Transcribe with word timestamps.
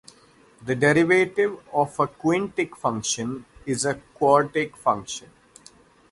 The 0.65 0.73
derivative 0.73 1.59
of 1.71 1.99
a 1.99 2.07
quintic 2.07 2.75
function 2.75 3.45
is 3.67 3.85
a 3.85 4.01
quartic 4.17 4.75
function. 4.75 5.29